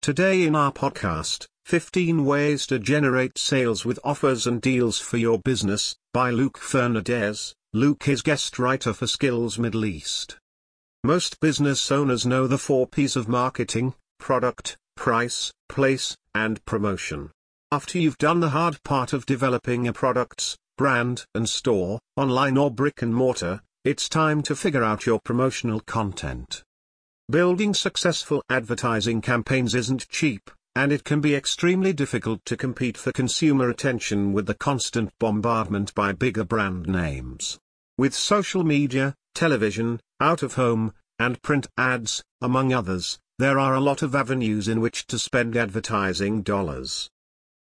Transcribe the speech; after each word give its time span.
Today 0.00 0.44
in 0.44 0.54
our 0.54 0.72
podcast, 0.72 1.46
15 1.66 2.24
Ways 2.24 2.66
to 2.68 2.78
Generate 2.78 3.36
Sales 3.36 3.84
with 3.84 3.98
Offers 4.04 4.46
and 4.46 4.62
Deals 4.62 4.98
for 4.98 5.16
Your 5.18 5.38
Business, 5.38 5.96
by 6.14 6.30
Luke 6.30 6.56
Fernandez. 6.56 7.52
Luke 7.74 8.08
is 8.08 8.22
guest 8.22 8.58
writer 8.58 8.94
for 8.94 9.06
Skills 9.06 9.58
Middle 9.58 9.84
East. 9.84 10.38
Most 11.02 11.40
business 11.40 11.90
owners 11.90 12.24
know 12.24 12.46
the 12.46 12.58
four 12.58 12.86
P's 12.86 13.16
of 13.16 13.28
marketing 13.28 13.94
product, 14.18 14.76
price, 14.96 15.52
place, 15.68 16.16
and 16.34 16.64
promotion. 16.64 17.30
After 17.72 17.98
you've 17.98 18.18
done 18.18 18.40
the 18.40 18.50
hard 18.50 18.82
part 18.84 19.12
of 19.12 19.26
developing 19.26 19.86
a 19.86 19.92
product's 19.92 20.56
brand 20.78 21.26
and 21.34 21.48
store, 21.48 21.98
online 22.16 22.56
or 22.56 22.70
brick 22.70 23.02
and 23.02 23.14
mortar, 23.14 23.60
it's 23.84 24.08
time 24.08 24.42
to 24.42 24.56
figure 24.56 24.84
out 24.84 25.06
your 25.06 25.20
promotional 25.20 25.80
content. 25.80 26.62
Building 27.30 27.74
successful 27.74 28.42
advertising 28.48 29.20
campaigns 29.20 29.74
isn't 29.74 30.08
cheap, 30.08 30.50
and 30.74 30.90
it 30.90 31.04
can 31.04 31.20
be 31.20 31.34
extremely 31.34 31.92
difficult 31.92 32.42
to 32.46 32.56
compete 32.56 32.96
for 32.96 33.12
consumer 33.12 33.68
attention 33.68 34.32
with 34.32 34.46
the 34.46 34.54
constant 34.54 35.10
bombardment 35.20 35.94
by 35.94 36.12
bigger 36.12 36.42
brand 36.42 36.88
names. 36.88 37.58
With 37.98 38.14
social 38.14 38.64
media, 38.64 39.14
television, 39.34 40.00
out-of-home, 40.20 40.94
and 41.18 41.42
print 41.42 41.66
ads, 41.76 42.24
among 42.40 42.72
others, 42.72 43.18
there 43.38 43.58
are 43.58 43.74
a 43.74 43.80
lot 43.80 44.00
of 44.00 44.14
avenues 44.14 44.66
in 44.66 44.80
which 44.80 45.06
to 45.08 45.18
spend 45.18 45.54
advertising 45.54 46.40
dollars. 46.40 47.10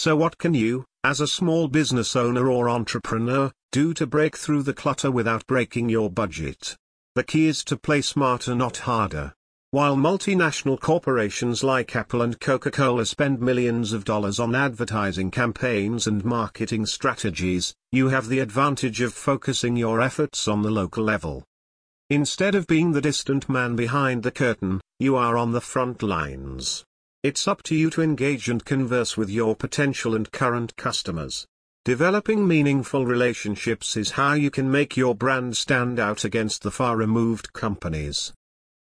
So 0.00 0.16
what 0.16 0.36
can 0.36 0.54
you, 0.54 0.84
as 1.04 1.20
a 1.20 1.28
small 1.28 1.68
business 1.68 2.16
owner 2.16 2.50
or 2.50 2.68
entrepreneur, 2.68 3.52
do 3.70 3.94
to 3.94 4.04
break 4.04 4.36
through 4.36 4.64
the 4.64 4.74
clutter 4.74 5.12
without 5.12 5.46
breaking 5.46 5.90
your 5.90 6.10
budget? 6.10 6.76
The 7.14 7.22
key 7.22 7.46
is 7.46 7.62
to 7.66 7.76
play 7.76 8.02
smarter 8.02 8.56
not 8.56 8.78
harder. 8.78 9.32
While 9.74 9.96
multinational 9.96 10.78
corporations 10.78 11.64
like 11.64 11.96
Apple 11.96 12.22
and 12.22 12.38
Coca-Cola 12.38 13.04
spend 13.06 13.40
millions 13.40 13.92
of 13.92 14.04
dollars 14.04 14.38
on 14.38 14.54
advertising 14.54 15.32
campaigns 15.32 16.06
and 16.06 16.24
marketing 16.24 16.86
strategies, 16.86 17.74
you 17.90 18.08
have 18.10 18.28
the 18.28 18.38
advantage 18.38 19.00
of 19.00 19.12
focusing 19.12 19.74
your 19.74 20.00
efforts 20.00 20.46
on 20.46 20.62
the 20.62 20.70
local 20.70 21.02
level. 21.02 21.42
Instead 22.08 22.54
of 22.54 22.68
being 22.68 22.92
the 22.92 23.00
distant 23.00 23.48
man 23.48 23.74
behind 23.74 24.22
the 24.22 24.30
curtain, 24.30 24.80
you 25.00 25.16
are 25.16 25.36
on 25.36 25.50
the 25.50 25.60
front 25.60 26.04
lines. 26.04 26.84
It's 27.24 27.48
up 27.48 27.64
to 27.64 27.74
you 27.74 27.90
to 27.90 28.02
engage 28.02 28.48
and 28.48 28.64
converse 28.64 29.16
with 29.16 29.28
your 29.28 29.56
potential 29.56 30.14
and 30.14 30.30
current 30.30 30.76
customers. 30.76 31.48
Developing 31.84 32.46
meaningful 32.46 33.06
relationships 33.06 33.96
is 33.96 34.12
how 34.12 34.34
you 34.34 34.52
can 34.52 34.70
make 34.70 34.96
your 34.96 35.16
brand 35.16 35.56
stand 35.56 35.98
out 35.98 36.24
against 36.24 36.62
the 36.62 36.70
far 36.70 36.96
removed 36.96 37.52
companies. 37.52 38.32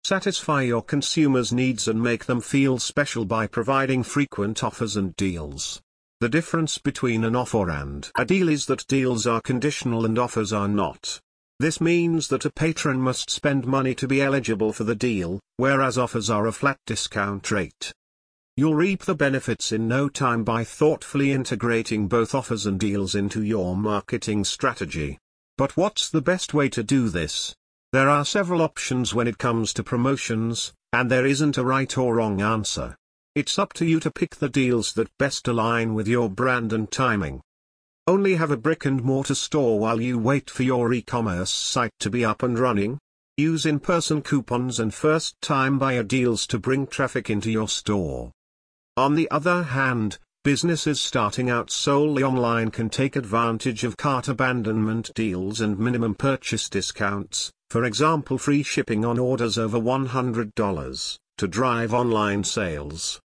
Satisfy 0.09 0.63
your 0.63 0.81
consumers' 0.81 1.53
needs 1.53 1.87
and 1.87 2.01
make 2.01 2.25
them 2.25 2.41
feel 2.41 2.79
special 2.79 3.25
by 3.25 3.45
providing 3.45 4.01
frequent 4.01 4.63
offers 4.63 4.97
and 4.97 5.15
deals. 5.17 5.79
The 6.19 6.27
difference 6.27 6.79
between 6.79 7.23
an 7.23 7.35
offer 7.35 7.69
and 7.69 8.09
a 8.17 8.25
deal 8.25 8.49
is 8.49 8.65
that 8.65 8.87
deals 8.87 9.27
are 9.27 9.39
conditional 9.39 10.07
and 10.07 10.17
offers 10.17 10.51
are 10.51 10.67
not. 10.67 11.19
This 11.59 11.79
means 11.79 12.27
that 12.29 12.43
a 12.43 12.49
patron 12.49 12.99
must 12.99 13.29
spend 13.29 13.67
money 13.67 13.93
to 13.93 14.07
be 14.07 14.19
eligible 14.19 14.73
for 14.73 14.83
the 14.83 14.95
deal, 14.95 15.39
whereas 15.57 15.95
offers 15.95 16.27
are 16.27 16.47
a 16.47 16.51
flat 16.51 16.79
discount 16.87 17.51
rate. 17.51 17.93
You'll 18.57 18.73
reap 18.73 19.03
the 19.03 19.13
benefits 19.13 19.71
in 19.71 19.87
no 19.87 20.09
time 20.09 20.43
by 20.43 20.63
thoughtfully 20.63 21.31
integrating 21.31 22.07
both 22.07 22.33
offers 22.33 22.65
and 22.65 22.79
deals 22.79 23.13
into 23.13 23.43
your 23.43 23.75
marketing 23.75 24.43
strategy. 24.43 25.19
But 25.55 25.77
what's 25.77 26.09
the 26.09 26.23
best 26.23 26.51
way 26.55 26.67
to 26.69 26.81
do 26.81 27.09
this? 27.09 27.53
There 27.91 28.07
are 28.07 28.23
several 28.23 28.61
options 28.61 29.15
when 29.15 29.27
it 29.27 29.39
comes 29.39 29.73
to 29.73 29.83
promotions, 29.83 30.73
and 30.93 31.09
there 31.09 31.25
isn't 31.25 31.57
a 31.57 31.65
right 31.65 31.97
or 31.97 32.17
wrong 32.17 32.39
answer. 32.39 32.95
It's 33.33 33.57
up 33.57 33.73
to 33.73 33.85
you 33.85 33.99
to 34.01 34.11
pick 34.11 34.35
the 34.35 34.47
deals 34.47 34.93
that 34.93 35.17
best 35.17 35.47
align 35.47 35.95
with 35.95 36.07
your 36.07 36.29
brand 36.29 36.71
and 36.71 36.91
timing. 36.91 37.41
Only 38.05 38.35
have 38.35 38.51
a 38.51 38.57
brick 38.57 38.85
and 38.85 39.03
mortar 39.03 39.33
store 39.33 39.79
while 39.79 39.99
you 39.99 40.19
wait 40.19 40.51
for 40.51 40.61
your 40.61 40.93
e-commerce 40.93 41.51
site 41.51 41.93
to 41.99 42.11
be 42.11 42.23
up 42.23 42.43
and 42.43 42.59
running? 42.59 42.99
Use 43.37 43.65
in-person 43.65 44.21
coupons 44.21 44.79
and 44.79 44.93
first-time 44.93 45.79
buyer 45.79 46.03
deals 46.03 46.45
to 46.47 46.59
bring 46.59 46.85
traffic 46.85 47.27
into 47.29 47.49
your 47.49 47.67
store. 47.67 48.31
On 48.97 49.15
the 49.15 49.31
other 49.31 49.63
hand, 49.63 50.19
businesses 50.49 50.99
starting 50.99 51.47
out 51.47 51.69
solely 51.69 52.23
online 52.23 52.71
can 52.71 52.89
take 52.89 53.15
advantage 53.15 53.83
of 53.83 53.95
cart 53.95 54.27
abandonment 54.27 55.11
deals 55.13 55.61
and 55.61 55.77
minimum 55.77 56.15
purchase 56.15 56.67
discounts, 56.69 57.51
for 57.69 57.83
example 57.83 58.35
free 58.35 58.63
shipping 58.63 59.05
on 59.05 59.19
orders 59.19 59.59
over 59.59 59.79
$100, 59.79 61.19
to 61.37 61.47
drive 61.47 61.93
online 61.93 62.43
sales. 62.43 63.21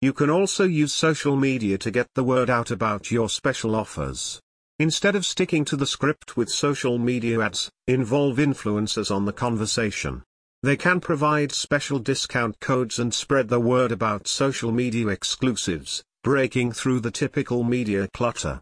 You 0.00 0.12
can 0.12 0.28
also 0.28 0.64
use 0.64 0.92
social 0.92 1.36
media 1.36 1.78
to 1.78 1.92
get 1.92 2.08
the 2.16 2.24
word 2.24 2.50
out 2.50 2.72
about 2.72 3.12
your 3.12 3.28
special 3.28 3.76
offers. 3.76 4.40
Instead 4.80 5.14
of 5.14 5.24
sticking 5.24 5.64
to 5.66 5.76
the 5.76 5.86
script 5.86 6.36
with 6.36 6.48
social 6.48 6.98
media 6.98 7.40
ads, 7.42 7.70
involve 7.86 8.38
influencers 8.38 9.14
on 9.14 9.24
the 9.24 9.32
conversation. 9.32 10.24
They 10.64 10.76
can 10.76 10.98
provide 10.98 11.52
special 11.52 12.00
discount 12.00 12.58
codes 12.58 12.98
and 12.98 13.14
spread 13.14 13.46
the 13.50 13.60
word 13.60 13.92
about 13.92 14.26
social 14.26 14.72
media 14.72 15.06
exclusives, 15.06 16.02
breaking 16.26 16.72
through 16.72 16.98
the 16.98 17.10
typical 17.12 17.62
media 17.62 18.08
clutter. 18.12 18.60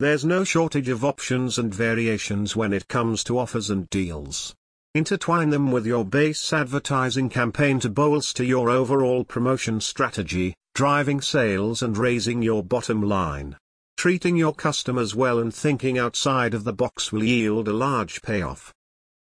There's 0.00 0.24
no 0.24 0.42
shortage 0.42 0.88
of 0.88 1.04
options 1.04 1.56
and 1.56 1.72
variations 1.72 2.56
when 2.56 2.72
it 2.72 2.88
comes 2.88 3.22
to 3.24 3.38
offers 3.38 3.70
and 3.70 3.88
deals. 3.88 4.52
Intertwine 4.96 5.50
them 5.50 5.70
with 5.70 5.86
your 5.86 6.04
base 6.04 6.52
advertising 6.52 7.28
campaign 7.28 7.78
to 7.78 7.88
bolster 7.88 8.42
your 8.42 8.68
overall 8.68 9.22
promotion 9.22 9.80
strategy, 9.80 10.56
driving 10.74 11.20
sales 11.20 11.82
and 11.82 11.96
raising 11.96 12.42
your 12.42 12.64
bottom 12.64 13.00
line. 13.00 13.56
Treating 13.96 14.36
your 14.36 14.52
customers 14.52 15.14
well 15.14 15.38
and 15.38 15.54
thinking 15.54 15.98
outside 15.98 16.52
of 16.52 16.64
the 16.64 16.72
box 16.72 17.12
will 17.12 17.22
yield 17.22 17.68
a 17.68 17.72
large 17.72 18.22
payoff. 18.22 18.74